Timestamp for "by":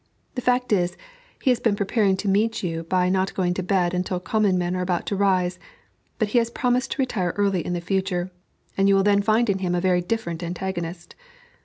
2.85-3.07